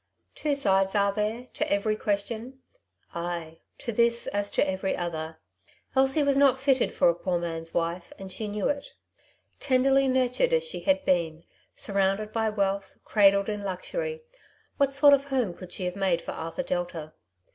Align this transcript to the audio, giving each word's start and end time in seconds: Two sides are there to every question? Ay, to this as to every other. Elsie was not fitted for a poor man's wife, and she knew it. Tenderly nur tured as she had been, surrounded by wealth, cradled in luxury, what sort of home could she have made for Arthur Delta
Two 0.33 0.55
sides 0.55 0.95
are 0.95 1.11
there 1.13 1.45
to 1.53 1.71
every 1.71 1.95
question? 1.95 2.59
Ay, 3.13 3.59
to 3.77 3.91
this 3.91 4.25
as 4.25 4.49
to 4.49 4.67
every 4.67 4.95
other. 4.95 5.37
Elsie 5.95 6.23
was 6.23 6.37
not 6.37 6.59
fitted 6.59 6.91
for 6.91 7.07
a 7.07 7.13
poor 7.13 7.37
man's 7.37 7.71
wife, 7.71 8.11
and 8.17 8.31
she 8.31 8.47
knew 8.47 8.67
it. 8.67 8.95
Tenderly 9.59 10.07
nur 10.07 10.27
tured 10.27 10.53
as 10.53 10.63
she 10.63 10.79
had 10.79 11.05
been, 11.05 11.43
surrounded 11.75 12.33
by 12.33 12.49
wealth, 12.49 12.97
cradled 13.05 13.47
in 13.47 13.63
luxury, 13.63 14.23
what 14.77 14.91
sort 14.91 15.13
of 15.13 15.25
home 15.25 15.53
could 15.53 15.71
she 15.71 15.83
have 15.85 15.95
made 15.95 16.23
for 16.23 16.31
Arthur 16.31 16.63
Delta 16.63 17.13